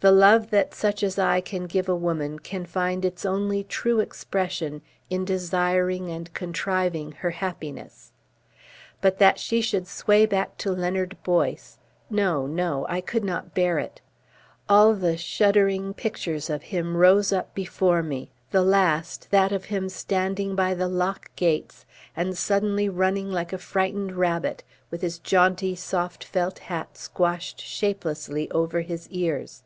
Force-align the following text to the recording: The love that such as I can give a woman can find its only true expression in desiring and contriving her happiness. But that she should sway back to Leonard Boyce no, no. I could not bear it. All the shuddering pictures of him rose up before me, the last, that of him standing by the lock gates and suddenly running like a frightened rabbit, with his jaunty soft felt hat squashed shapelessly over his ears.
The 0.00 0.12
love 0.12 0.50
that 0.50 0.72
such 0.72 1.02
as 1.02 1.18
I 1.18 1.40
can 1.40 1.64
give 1.66 1.88
a 1.88 1.96
woman 1.96 2.38
can 2.38 2.64
find 2.64 3.04
its 3.04 3.26
only 3.26 3.64
true 3.64 3.98
expression 3.98 4.82
in 5.10 5.24
desiring 5.24 6.10
and 6.10 6.32
contriving 6.32 7.10
her 7.12 7.30
happiness. 7.30 8.12
But 9.00 9.18
that 9.18 9.40
she 9.40 9.60
should 9.60 9.88
sway 9.88 10.24
back 10.24 10.58
to 10.58 10.70
Leonard 10.70 11.16
Boyce 11.24 11.78
no, 12.08 12.46
no. 12.46 12.86
I 12.88 13.00
could 13.00 13.24
not 13.24 13.52
bear 13.52 13.80
it. 13.80 14.00
All 14.68 14.94
the 14.94 15.16
shuddering 15.16 15.92
pictures 15.92 16.50
of 16.50 16.64
him 16.64 16.96
rose 16.96 17.32
up 17.32 17.52
before 17.52 18.02
me, 18.02 18.30
the 18.52 18.62
last, 18.62 19.28
that 19.32 19.50
of 19.50 19.64
him 19.64 19.88
standing 19.88 20.54
by 20.54 20.72
the 20.74 20.88
lock 20.88 21.34
gates 21.34 21.84
and 22.14 22.38
suddenly 22.38 22.88
running 22.88 23.32
like 23.32 23.52
a 23.52 23.58
frightened 23.58 24.12
rabbit, 24.12 24.62
with 24.88 25.00
his 25.00 25.18
jaunty 25.18 25.74
soft 25.74 26.22
felt 26.22 26.60
hat 26.60 26.96
squashed 26.96 27.60
shapelessly 27.60 28.48
over 28.52 28.82
his 28.82 29.08
ears. 29.08 29.64